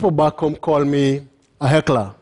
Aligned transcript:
People 0.00 0.12
back 0.12 0.38
home 0.38 0.56
call 0.56 0.82
me 0.82 1.26
a 1.60 1.68
heckler, 1.68 2.14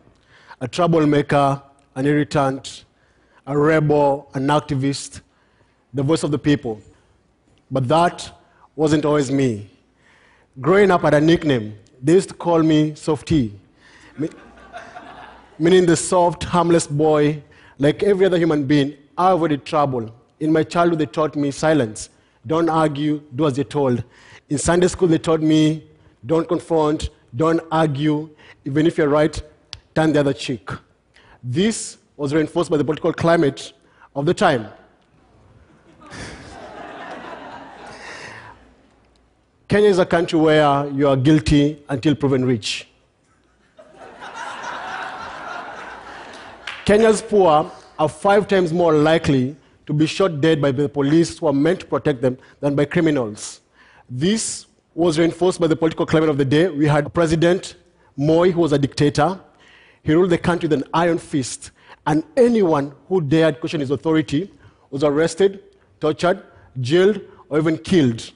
a 0.61 0.66
troublemaker, 0.66 1.62
an 1.95 2.07
irritant, 2.07 2.84
a 3.46 3.57
rebel, 3.57 4.29
an 4.34 4.48
activist, 4.48 5.20
the 5.95 6.02
voice 6.02 6.25
of 6.25 6.33
the 6.33 6.38
people. 6.41 6.80
But 7.70 7.87
that 7.87 8.33
wasn't 8.75 9.05
always 9.05 9.30
me. 9.30 9.70
Growing 10.61 10.91
up, 10.91 11.05
I 11.05 11.06
had 11.06 11.14
a 11.14 11.20
nickname. 11.20 11.79
They 12.02 12.14
used 12.14 12.30
to 12.30 12.34
call 12.34 12.64
me 12.64 12.96
Softy, 12.96 13.56
meaning 15.56 15.87
the 15.87 15.95
soft, 15.95 16.42
harmless 16.42 16.88
boy. 16.88 17.41
Like 17.79 18.02
every 18.02 18.27
other 18.27 18.38
human 18.38 18.65
being, 18.65 18.97
I 19.16 19.30
avoided 19.30 19.65
trouble. 19.65 20.12
In 20.41 20.51
my 20.51 20.65
childhood, 20.65 20.98
they 20.98 21.06
taught 21.06 21.37
me 21.37 21.52
silence. 21.52 22.10
Don't 22.45 22.69
argue, 22.69 23.23
do 23.37 23.47
as 23.47 23.56
you're 23.56 23.62
told. 23.62 24.02
In 24.48 24.59
Sunday 24.59 24.88
school, 24.88 25.06
they 25.06 25.19
taught 25.19 25.42
me 25.42 25.84
don't 26.27 26.48
confront, 26.48 27.10
don't 27.37 27.60
argue. 27.70 28.28
Even 28.64 28.87
if 28.87 28.96
you're 28.98 29.09
right, 29.09 29.41
turn 29.95 30.12
the 30.12 30.19
other 30.20 30.32
cheek. 30.32 30.70
This 31.42 31.98
was 32.16 32.32
reinforced 32.34 32.70
by 32.70 32.77
the 32.77 32.84
political 32.84 33.12
climate 33.12 33.73
of 34.14 34.27
the 34.27 34.34
time. 34.34 34.69
Kenya 39.69 39.88
is 39.88 39.98
a 39.98 40.06
country 40.06 40.38
where 40.38 40.88
you 40.91 41.09
are 41.09 41.16
guilty 41.16 41.83
until 41.88 42.14
proven 42.14 42.45
rich. 42.45 42.88
Kenya's 46.84 47.22
poor 47.22 47.70
are 47.98 48.08
five 48.08 48.47
times 48.48 48.72
more 48.72 48.94
likely 48.94 49.56
to 49.86 49.92
be 49.92 50.06
shot 50.06 50.41
dead 50.41 50.60
by 50.60 50.70
the 50.70 50.88
police 50.88 51.38
who 51.38 51.47
are 51.47 51.53
meant 51.53 51.81
to 51.81 51.86
protect 51.86 52.20
them 52.20 52.38
than 52.60 52.77
by 52.77 52.84
criminals. 52.84 53.60
This 54.08 54.67
was 54.98 55.16
reinforced 55.16 55.60
by 55.60 55.68
the 55.68 55.77
political 55.77 56.04
climate 56.04 56.28
of 56.28 56.38
the 56.38 56.44
day. 56.44 56.68
We 56.68 56.84
had 56.88 57.14
President 57.14 57.77
Moi, 58.16 58.50
who 58.50 58.60
was 58.60 58.72
a 58.72 58.78
dictator. 58.80 59.38
He 60.02 60.12
ruled 60.12 60.30
the 60.30 60.38
country 60.38 60.68
with 60.68 60.82
an 60.82 60.88
iron 60.92 61.18
fist, 61.18 61.70
and 62.04 62.24
anyone 62.36 62.92
who 63.06 63.20
dared 63.20 63.60
question 63.60 63.78
his 63.78 63.92
authority 63.92 64.52
was 64.91 65.04
arrested, 65.04 65.62
tortured, 66.00 66.42
jailed, 66.80 67.20
or 67.48 67.58
even 67.60 67.78
killed. 67.78 68.32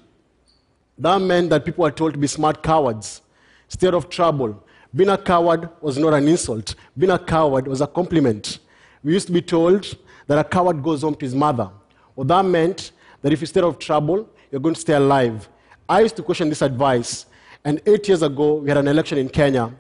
That 0.98 1.18
meant 1.20 1.50
that 1.50 1.64
people 1.64 1.83
were 1.83 1.90
told 1.90 2.12
to 2.12 2.18
be 2.20 2.28
smart 2.28 2.62
cowards, 2.62 3.22
stay 3.66 3.88
out 3.88 3.94
of 3.94 4.08
trouble. 4.08 4.64
Being 4.94 5.10
a 5.10 5.18
coward 5.18 5.68
was 5.80 5.98
not 5.98 6.14
an 6.14 6.28
insult, 6.28 6.77
being 6.96 7.10
a 7.10 7.18
coward 7.18 7.66
was 7.66 7.80
a 7.80 7.88
compliment. 7.88 8.60
We 9.02 9.14
used 9.14 9.27
to 9.27 9.33
be 9.33 9.42
told 9.42 9.96
that 10.28 10.38
a 10.38 10.44
coward 10.44 10.80
goes 10.80 11.02
home 11.02 11.16
to 11.16 11.24
his 11.24 11.34
mother. 11.34 11.68
Well, 12.14 12.27
that 12.27 12.44
meant 12.44 12.92
that 13.20 13.33
if 13.33 13.40
you 13.40 13.48
stay 13.48 13.58
out 13.58 13.66
of 13.66 13.80
trouble, 13.80 14.30
you're 14.52 14.60
going 14.60 14.77
to 14.77 14.80
stay 14.80 14.94
alive. 14.94 15.48
I 15.93 16.01
used 16.01 16.17
to 16.17 16.23
question 16.23 16.48
this 16.48 16.62
advice, 16.62 17.27
and 17.67 17.83
eight 17.85 18.09
years 18.09 18.23
ago, 18.23 18.55
we 18.55 18.71
had 18.71 18.79
an 18.79 18.89
election 18.89 19.19
in 19.19 19.29
Kenya, 19.29 19.71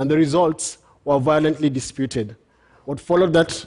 and 0.00 0.10
the 0.10 0.16
results 0.16 0.78
were 1.04 1.20
violently 1.20 1.70
disputed. 1.70 2.34
What 2.86 2.98
followed 2.98 3.32
that 3.34 3.64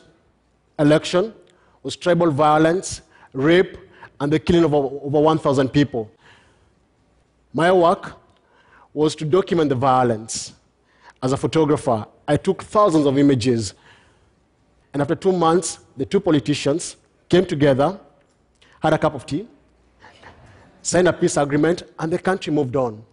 election 0.77 1.33
was 1.81 1.95
tribal 1.95 2.29
violence, 2.29 3.03
rape, 3.31 3.77
and 4.19 4.33
the 4.33 4.37
killing 4.37 4.65
of 4.65 4.73
over 4.73 5.17
1,000 5.17 5.69
people. 5.69 6.11
My 7.53 7.71
work 7.71 8.17
was 8.93 9.15
to 9.15 9.23
document 9.23 9.69
the 9.69 9.75
violence. 9.75 10.51
As 11.21 11.31
a 11.31 11.37
photographer, 11.37 12.05
I 12.27 12.35
took 12.35 12.63
thousands 12.63 13.05
of 13.05 13.17
images. 13.17 13.75
And 14.91 15.01
after 15.01 15.15
two 15.15 15.31
months, 15.31 15.79
the 15.95 16.05
two 16.05 16.19
politicians 16.19 16.97
came 17.29 17.45
together, 17.45 17.97
had 18.81 18.91
a 18.91 18.97
cup 18.97 19.15
of 19.15 19.25
tea, 19.25 19.47
signed 20.83 21.07
a 21.07 21.13
peace 21.13 21.37
agreement, 21.37 21.83
and 21.97 22.11
the 22.11 22.19
country 22.19 22.53
moved 22.53 22.75
on. 22.75 23.03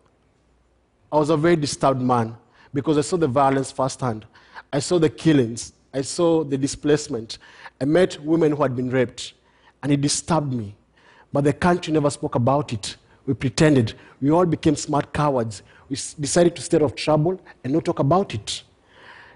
I 1.10 1.16
was 1.16 1.30
a 1.30 1.36
very 1.36 1.56
disturbed 1.56 2.02
man 2.02 2.36
because 2.74 2.98
I 2.98 3.00
saw 3.00 3.16
the 3.16 3.28
violence 3.28 3.72
firsthand. 3.72 4.26
I 4.72 4.80
saw 4.80 4.98
the 4.98 5.08
killings. 5.08 5.72
I 5.94 6.02
saw 6.02 6.44
the 6.44 6.58
displacement. 6.58 7.38
I 7.80 7.84
met 7.84 8.20
women 8.22 8.52
who 8.52 8.62
had 8.62 8.76
been 8.76 8.90
raped, 8.90 9.34
and 9.82 9.90
it 9.90 10.00
disturbed 10.00 10.52
me. 10.52 10.74
But 11.32 11.44
the 11.44 11.52
country 11.52 11.92
never 11.92 12.10
spoke 12.10 12.34
about 12.34 12.72
it. 12.72 12.96
We 13.24 13.34
pretended. 13.34 13.94
We 14.20 14.30
all 14.30 14.46
became 14.46 14.76
smart 14.76 15.12
cowards. 15.12 15.62
We 15.88 15.96
decided 16.18 16.56
to 16.56 16.62
stay 16.62 16.76
out 16.76 16.82
of 16.82 16.94
trouble 16.96 17.40
and 17.62 17.72
not 17.72 17.84
talk 17.84 18.00
about 18.00 18.34
it. 18.34 18.62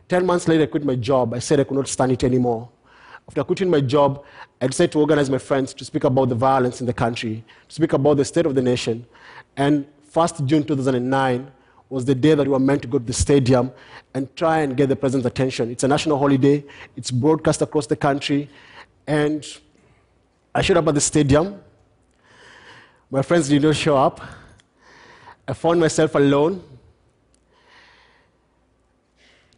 Ten 0.08 0.26
months 0.26 0.48
later, 0.48 0.64
I 0.64 0.66
quit 0.66 0.84
my 0.84 0.96
job. 0.96 1.34
I 1.34 1.38
said 1.38 1.60
I 1.60 1.64
could 1.64 1.76
not 1.76 1.88
stand 1.88 2.12
it 2.12 2.24
anymore. 2.24 2.68
After 3.28 3.42
quitting 3.44 3.70
my 3.70 3.80
job, 3.80 4.24
I 4.60 4.66
decided 4.66 4.92
to 4.92 5.00
organize 5.00 5.30
my 5.30 5.38
friends 5.38 5.72
to 5.74 5.84
speak 5.84 6.04
about 6.04 6.28
the 6.28 6.34
violence 6.34 6.80
in 6.80 6.86
the 6.86 6.92
country, 6.92 7.44
to 7.68 7.74
speak 7.74 7.92
about 7.92 8.18
the 8.18 8.24
state 8.24 8.46
of 8.46 8.54
the 8.54 8.62
nation. 8.62 9.06
And 9.56 9.86
1st 10.12 10.46
June 10.46 10.64
2009 10.64 11.50
was 11.88 12.04
the 12.04 12.14
day 12.14 12.34
that 12.34 12.46
we 12.46 12.52
were 12.52 12.58
meant 12.58 12.82
to 12.82 12.88
go 12.88 12.98
to 12.98 13.04
the 13.04 13.12
stadium 13.12 13.72
and 14.14 14.34
try 14.36 14.60
and 14.60 14.76
get 14.76 14.88
the 14.88 14.96
president's 14.96 15.26
attention. 15.26 15.70
It's 15.70 15.84
a 15.84 15.88
national 15.88 16.18
holiday, 16.18 16.64
it's 16.96 17.10
broadcast 17.10 17.62
across 17.62 17.86
the 17.86 17.96
country. 17.96 18.48
And 19.06 19.44
I 20.54 20.62
showed 20.62 20.76
up 20.76 20.86
at 20.88 20.94
the 20.94 21.00
stadium. 21.00 21.60
My 23.10 23.22
friends 23.22 23.48
did 23.48 23.62
not 23.62 23.76
show 23.76 23.96
up. 23.96 24.20
I 25.46 25.52
found 25.52 25.80
myself 25.80 26.14
alone. 26.14 26.62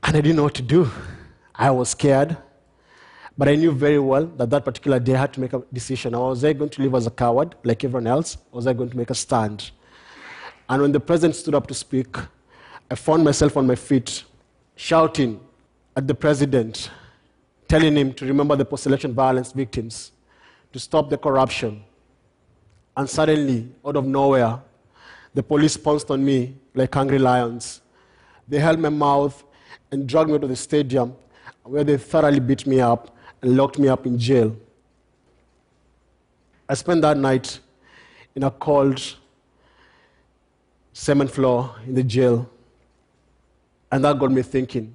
And 0.02 0.16
I 0.16 0.20
didn't 0.20 0.36
know 0.36 0.44
what 0.44 0.54
to 0.54 0.62
do. 0.62 0.90
I 1.54 1.70
was 1.70 1.90
scared. 1.90 2.36
But 3.38 3.48
I 3.48 3.54
knew 3.54 3.70
very 3.70 3.98
well 3.98 4.24
that 4.38 4.48
that 4.50 4.64
particular 4.64 4.98
day 4.98 5.14
I 5.14 5.18
had 5.18 5.32
to 5.34 5.40
make 5.40 5.52
a 5.52 5.62
decision. 5.72 6.18
Was 6.18 6.42
I 6.42 6.54
going 6.54 6.70
to 6.70 6.82
live 6.82 6.94
as 6.94 7.06
a 7.06 7.10
coward 7.10 7.54
like 7.64 7.84
everyone 7.84 8.06
else? 8.06 8.36
Or 8.50 8.56
was 8.56 8.66
I 8.66 8.72
going 8.72 8.88
to 8.90 8.96
make 8.96 9.10
a 9.10 9.14
stand? 9.14 9.70
And 10.68 10.82
when 10.82 10.92
the 10.92 11.00
president 11.00 11.36
stood 11.36 11.54
up 11.54 11.66
to 11.66 11.74
speak, 11.74 12.16
I 12.90 12.94
found 12.94 13.24
myself 13.24 13.56
on 13.56 13.66
my 13.66 13.74
feet, 13.74 14.24
shouting 14.74 15.40
at 15.96 16.06
the 16.06 16.14
president, 16.14 16.90
telling 17.68 17.96
him 17.96 18.14
to 18.14 18.26
remember 18.26 18.56
the 18.56 18.64
post 18.64 18.86
election 18.86 19.12
violence 19.12 19.52
victims, 19.52 20.12
to 20.72 20.78
stop 20.78 21.10
the 21.10 21.18
corruption. 21.18 21.84
And 22.96 23.08
suddenly, 23.08 23.68
out 23.84 23.96
of 23.96 24.06
nowhere, 24.06 24.60
the 25.34 25.42
police 25.42 25.76
pounced 25.76 26.10
on 26.10 26.24
me 26.24 26.56
like 26.74 26.94
hungry 26.94 27.18
lions. 27.18 27.82
They 28.48 28.58
held 28.58 28.78
my 28.78 28.88
mouth 28.88 29.44
and 29.92 30.06
dragged 30.06 30.30
me 30.30 30.38
to 30.38 30.46
the 30.46 30.56
stadium 30.56 31.14
where 31.64 31.84
they 31.84 31.98
thoroughly 31.98 32.40
beat 32.40 32.66
me 32.66 32.80
up 32.80 33.15
and 33.46 33.56
locked 33.56 33.78
me 33.78 33.86
up 33.86 34.06
in 34.06 34.18
jail. 34.18 34.56
I 36.68 36.74
spent 36.74 37.00
that 37.02 37.16
night 37.16 37.60
in 38.34 38.42
a 38.42 38.50
cold 38.50 39.00
cement 40.92 41.30
floor 41.30 41.76
in 41.86 41.94
the 41.94 42.02
jail. 42.02 42.50
And 43.92 44.04
that 44.04 44.18
got 44.18 44.32
me 44.32 44.42
thinking 44.42 44.92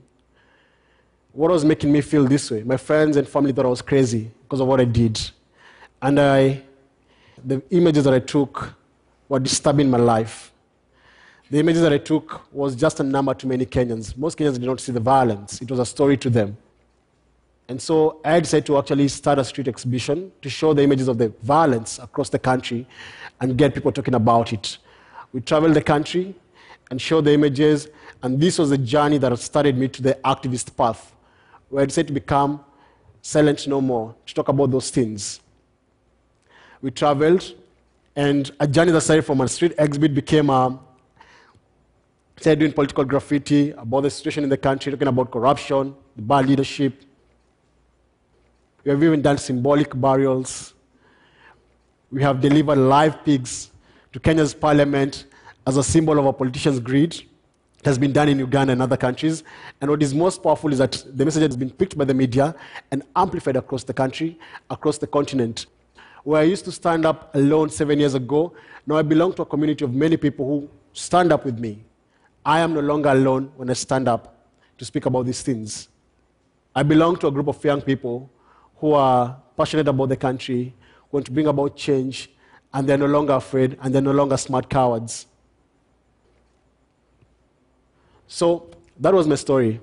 what 1.33 1.49
was 1.49 1.63
making 1.63 1.89
me 1.93 2.01
feel 2.01 2.25
this 2.25 2.51
way? 2.51 2.61
My 2.63 2.75
friends 2.75 3.15
and 3.15 3.25
family 3.25 3.53
thought 3.53 3.65
I 3.65 3.69
was 3.69 3.81
crazy 3.81 4.29
because 4.43 4.59
of 4.59 4.67
what 4.67 4.81
I 4.81 4.83
did. 4.83 5.17
And 6.01 6.19
I, 6.19 6.61
the 7.41 7.63
images 7.69 8.03
that 8.03 8.13
I 8.13 8.19
took 8.19 8.73
were 9.29 9.39
disturbing 9.39 9.89
my 9.89 9.97
life. 9.97 10.51
The 11.49 11.57
images 11.57 11.83
that 11.83 11.93
I 11.93 11.99
took 11.99 12.53
was 12.53 12.75
just 12.75 12.99
a 12.99 13.03
number 13.03 13.33
to 13.33 13.47
many 13.47 13.65
Kenyans. 13.65 14.17
Most 14.17 14.37
Kenyans 14.37 14.55
did 14.55 14.63
not 14.63 14.81
see 14.81 14.91
the 14.91 14.99
violence, 14.99 15.61
it 15.61 15.71
was 15.71 15.79
a 15.79 15.85
story 15.85 16.17
to 16.17 16.29
them. 16.29 16.57
And 17.71 17.81
so 17.81 18.19
I 18.25 18.41
decided 18.41 18.65
to 18.65 18.77
actually 18.79 19.07
start 19.07 19.39
a 19.39 19.45
street 19.45 19.69
exhibition 19.69 20.33
to 20.41 20.49
show 20.49 20.73
the 20.73 20.83
images 20.83 21.07
of 21.07 21.17
the 21.17 21.29
violence 21.41 21.99
across 21.99 22.27
the 22.27 22.37
country 22.37 22.85
and 23.39 23.57
get 23.57 23.73
people 23.73 23.93
talking 23.93 24.13
about 24.13 24.51
it. 24.51 24.77
We 25.31 25.39
traveled 25.39 25.75
the 25.75 25.81
country 25.81 26.35
and 26.89 27.01
showed 27.01 27.23
the 27.23 27.31
images, 27.31 27.87
and 28.23 28.41
this 28.41 28.59
was 28.59 28.71
the 28.71 28.77
journey 28.77 29.19
that 29.19 29.39
started 29.39 29.77
me 29.77 29.87
to 29.87 30.01
the 30.01 30.15
activist 30.25 30.75
path, 30.75 31.13
where 31.69 31.83
I 31.83 31.85
decided 31.85 32.07
to 32.07 32.13
become 32.13 32.59
silent 33.21 33.65
no 33.69 33.79
more, 33.79 34.15
to 34.25 34.33
talk 34.33 34.49
about 34.49 34.69
those 34.69 34.89
things. 34.89 35.39
We 36.81 36.91
traveled, 36.91 37.55
and 38.17 38.51
a 38.59 38.67
journey 38.67 38.91
that 38.91 38.99
started 38.99 39.23
from 39.23 39.39
a 39.39 39.47
street 39.47 39.75
exhibit 39.77 40.13
became 40.13 40.49
a 40.49 40.77
started 42.37 42.59
doing 42.59 42.73
political 42.73 43.05
graffiti 43.05 43.71
about 43.71 44.01
the 44.01 44.09
situation 44.09 44.43
in 44.43 44.49
the 44.49 44.57
country, 44.57 44.91
talking 44.91 45.07
about 45.07 45.31
corruption, 45.31 45.95
the 46.17 46.21
bad 46.21 46.49
leadership, 46.49 47.05
we 48.83 48.91
have 48.91 49.03
even 49.03 49.21
done 49.21 49.37
symbolic 49.37 49.99
burials. 49.99 50.73
We 52.11 52.21
have 52.23 52.41
delivered 52.41 52.77
live 52.77 53.23
pigs 53.23 53.71
to 54.11 54.19
Kenya's 54.19 54.53
parliament 54.53 55.25
as 55.65 55.77
a 55.77 55.83
symbol 55.83 56.17
of 56.19 56.25
a 56.25 56.33
politician's 56.33 56.79
greed. 56.79 57.13
It 57.79 57.85
has 57.85 57.97
been 57.97 58.11
done 58.11 58.29
in 58.29 58.39
Uganda 58.39 58.73
and 58.73 58.81
other 58.81 58.97
countries. 58.97 59.43
And 59.79 59.89
what 59.89 60.03
is 60.03 60.13
most 60.13 60.43
powerful 60.43 60.71
is 60.71 60.79
that 60.79 61.03
the 61.13 61.25
message 61.25 61.43
has 61.43 61.57
been 61.57 61.69
picked 61.71 61.97
by 61.97 62.05
the 62.05 62.13
media 62.13 62.55
and 62.91 63.03
amplified 63.15 63.55
across 63.55 63.83
the 63.83 63.93
country, 63.93 64.37
across 64.69 64.97
the 64.97 65.07
continent. 65.07 65.67
Where 66.23 66.41
I 66.41 66.43
used 66.43 66.65
to 66.65 66.71
stand 66.71 67.05
up 67.05 67.33
alone 67.33 67.69
seven 67.69 67.99
years 67.99 68.13
ago, 68.13 68.53
now 68.85 68.97
I 68.97 69.01
belong 69.01 69.33
to 69.33 69.43
a 69.43 69.45
community 69.45 69.85
of 69.85 69.93
many 69.93 70.17
people 70.17 70.45
who 70.45 70.69
stand 70.93 71.31
up 71.31 71.45
with 71.45 71.57
me. 71.57 71.83
I 72.45 72.59
am 72.59 72.73
no 72.73 72.81
longer 72.81 73.09
alone 73.09 73.51
when 73.55 73.69
I 73.69 73.73
stand 73.73 74.07
up 74.07 74.35
to 74.77 74.85
speak 74.85 75.05
about 75.05 75.25
these 75.25 75.41
things. 75.41 75.87
I 76.75 76.83
belong 76.83 77.17
to 77.17 77.27
a 77.27 77.31
group 77.31 77.47
of 77.47 77.63
young 77.63 77.81
people 77.81 78.29
who 78.81 78.93
are 78.93 79.37
passionate 79.55 79.87
about 79.87 80.09
the 80.09 80.17
country, 80.17 80.73
want 81.11 81.25
to 81.27 81.31
bring 81.31 81.47
about 81.47 81.77
change, 81.77 82.29
and 82.73 82.87
they're 82.87 82.97
no 82.97 83.05
longer 83.05 83.33
afraid 83.33 83.77
and 83.81 83.93
they're 83.93 84.01
no 84.01 84.11
longer 84.11 84.35
smart 84.35 84.69
cowards. 84.69 85.27
So 88.27 88.69
that 88.99 89.13
was 89.13 89.27
my 89.27 89.35
story. 89.35 89.79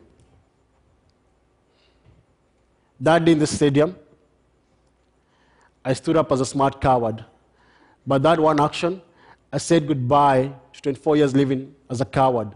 That 3.01 3.25
day 3.25 3.33
in 3.33 3.39
the 3.39 3.47
stadium, 3.47 3.97
I 5.85 5.93
stood 5.93 6.17
up 6.17 6.33
as 6.33 6.41
a 6.41 6.47
smart 6.47 6.81
coward. 6.81 7.25
But 8.07 8.23
that 8.25 8.41
one 8.41 8.61
action, 8.61 9.01
I 9.53 9.59
said 9.59 9.87
goodbye 9.87 10.53
to 10.73 10.83
24 10.83 11.17
years 11.17 11.35
living 11.37 11.75
as 11.89 12.01
a 12.01 12.05
coward. 12.05 12.53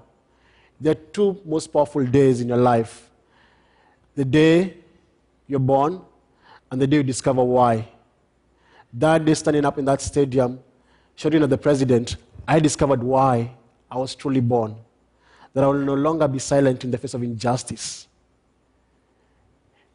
There 0.80 0.92
are 0.92 1.02
two 1.12 1.40
most 1.44 1.68
powerful 1.68 2.04
days 2.04 2.40
in 2.40 2.48
your 2.48 2.56
life 2.56 3.10
the 4.14 4.24
day 4.24 4.76
you're 5.46 5.60
born 5.60 6.02
and 6.72 6.80
the 6.80 6.86
day 6.86 6.96
you 6.96 7.02
discover 7.02 7.44
why. 7.44 7.86
That 8.94 9.26
day, 9.26 9.34
standing 9.34 9.66
up 9.66 9.76
in 9.78 9.84
that 9.84 10.00
stadium, 10.00 10.58
shouting 11.14 11.42
at 11.42 11.50
the 11.50 11.58
president, 11.58 12.16
I 12.48 12.60
discovered 12.60 13.02
why 13.02 13.52
I 13.90 13.98
was 13.98 14.14
truly 14.14 14.40
born. 14.40 14.76
That 15.52 15.64
I 15.64 15.66
will 15.66 15.74
no 15.74 15.92
longer 15.92 16.26
be 16.26 16.38
silent 16.38 16.82
in 16.82 16.90
the 16.90 16.96
face 16.96 17.12
of 17.12 17.22
injustice. 17.22 18.08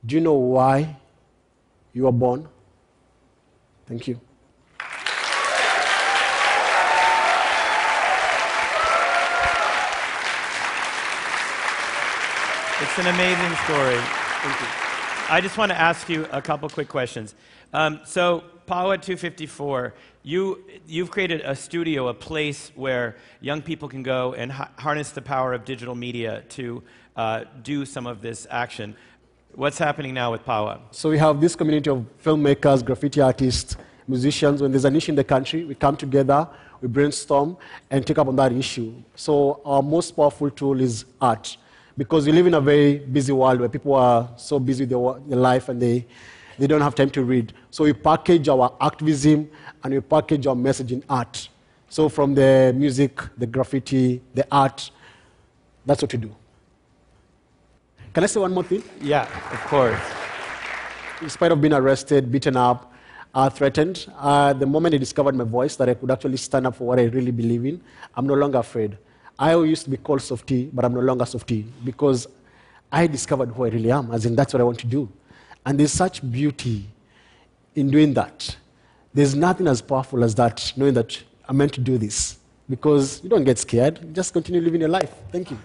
Do 0.06 0.14
you 0.14 0.22
know 0.22 0.36
why 0.36 0.96
you 1.94 2.04
were 2.04 2.12
born? 2.12 2.48
Thank 3.88 4.08
you. 4.08 4.22
It's 12.80 13.00
an 13.00 13.08
amazing 13.08 13.56
story. 13.66 14.87
I 15.30 15.42
just 15.42 15.58
want 15.58 15.74
to 15.74 15.78
ask 15.78 16.08
you 16.08 16.26
a 16.32 16.42
couple 16.42 16.70
quick 16.70 16.88
questions. 16.88 17.36
Um, 17.74 18.00
so, 18.06 18.46
Pawa 18.66 18.98
254, 18.98 19.94
you, 20.24 20.64
you've 20.88 21.12
created 21.12 21.42
a 21.42 21.54
studio, 21.54 22.08
a 22.08 22.14
place 22.14 22.72
where 22.76 23.18
young 23.42 23.62
people 23.62 23.90
can 23.90 24.04
go 24.04 24.36
and 24.36 24.50
ha- 24.54 24.70
harness 24.78 25.12
the 25.12 25.22
power 25.22 25.52
of 25.52 25.66
digital 25.66 25.96
media 25.96 26.44
to 26.50 26.82
uh, 27.18 27.44
do 27.62 27.86
some 27.86 28.08
of 28.08 28.22
this 28.22 28.48
action. 28.50 28.96
What's 29.54 29.78
happening 29.78 30.14
now 30.14 30.32
with 30.32 30.46
Pawa? 30.46 30.80
So 30.92 31.10
we 31.10 31.18
have 31.18 31.42
this 31.42 31.58
community 31.58 31.90
of 31.90 32.06
filmmakers, 32.24 32.86
graffiti 32.86 33.20
artists, 33.20 33.76
musicians. 34.08 34.62
When 34.62 34.72
there's 34.72 34.86
an 34.86 34.96
issue 34.96 35.12
in 35.12 35.18
the 35.18 35.26
country, 35.26 35.66
we 35.66 35.76
come 35.76 35.98
together, 35.98 36.48
we 36.80 36.88
brainstorm, 36.88 37.58
and 37.92 38.08
take 38.08 38.18
up 38.18 38.30
on 38.30 38.38
that 38.38 38.54
issue. 38.54 38.94
So 39.16 39.60
our 39.66 39.84
most 39.84 40.16
powerful 40.16 40.50
tool 40.52 40.80
is 40.80 41.04
art 41.20 41.58
because 41.98 42.28
we 42.28 42.32
live 42.32 42.46
in 42.46 42.54
a 42.54 42.62
very 42.62 43.00
busy 43.00 43.32
world 43.32 43.60
where 43.60 43.70
people 43.70 43.96
are 43.96 44.30
so 44.38 44.60
busy 44.60 44.84
with 44.84 44.90
their, 44.90 45.28
their 45.28 45.40
life 45.40 45.68
and 45.70 45.82
they, 45.82 46.06
they 46.60 46.68
don't 46.68 46.82
have 46.82 46.94
time 46.94 47.10
to 47.10 47.24
read. 47.24 47.54
So 47.72 47.84
we 47.84 47.94
package 47.94 48.48
our 48.48 48.76
activism 48.80 49.50
and 49.84 49.94
we 49.94 50.00
package 50.00 50.46
our 50.46 50.56
message 50.56 50.92
in 50.92 51.04
art. 51.10 51.50
So 51.90 52.08
from 52.08 52.36
the 52.36 52.74
music, 52.76 53.22
the 53.38 53.48
graffiti, 53.48 54.22
the 54.36 54.46
art, 54.52 54.92
that's 55.86 56.02
what 56.02 56.14
we 56.14 56.20
do. 56.20 56.36
Can 58.14 58.24
I 58.24 58.28
say 58.28 58.40
one 58.40 58.54
more 58.54 58.64
thing? 58.64 58.84
Yeah, 59.02 59.24
of 59.52 59.60
course. 59.68 60.00
In 61.22 61.30
spite 61.30 61.52
of 61.52 61.62
being 61.62 61.74
arrested, 61.74 62.32
beaten 62.32 62.56
up, 62.56 62.94
uh, 63.34 63.50
threatened, 63.50 64.06
uh, 64.18 64.54
the 64.54 64.66
moment 64.66 64.96
I 64.96 64.98
discovered 64.98 65.36
my 65.36 65.44
voice, 65.44 65.76
that 65.78 65.90
I 65.90 65.94
could 65.94 66.12
actually 66.12 66.38
stand 66.38 66.68
up 66.68 66.76
for 66.76 66.86
what 66.86 67.00
I 67.00 67.04
really 67.04 67.32
believe 67.32 67.66
in, 67.66 67.82
I'm 68.16 68.28
no 68.28 68.34
longer 68.34 68.60
afraid. 68.60 68.98
I 69.40 69.56
used 69.56 69.84
to 69.84 69.90
be 69.90 69.98
called 69.98 70.22
softy, 70.22 70.70
but 70.74 70.84
I'm 70.84 70.94
no 70.94 71.02
longer 71.02 71.26
softy 71.26 71.66
because 71.84 72.28
I 72.92 73.08
discovered 73.08 73.50
who 73.50 73.66
I 73.66 73.70
really 73.70 73.92
am, 73.92 74.12
as 74.12 74.26
in 74.26 74.36
that's 74.36 74.54
what 74.54 74.62
I 74.62 74.64
want 74.64 74.80
to 74.80 74.88
do. 74.88 75.10
And 75.66 75.80
there's 75.80 75.92
such 75.92 76.30
beauty 76.30 76.86
in 77.76 77.92
doing 77.92 78.14
that. 78.14 78.56
There's 79.14 79.36
nothing 79.36 79.68
as 79.68 79.82
powerful 79.82 80.24
as 80.24 80.34
that, 80.36 80.74
knowing 80.76 80.94
that 80.96 81.22
I'm 81.48 81.58
meant 81.58 81.74
to 81.74 81.82
do 81.82 81.98
this. 81.98 82.38
Because 82.70 83.24
you 83.24 83.30
don't 83.30 83.44
get 83.44 83.58
scared, 83.60 84.00
you 84.02 84.12
just 84.12 84.34
continue 84.34 84.62
living 84.62 84.82
your 84.82 84.90
life. 84.90 85.14
Thank 85.32 85.52
you. 85.52 85.58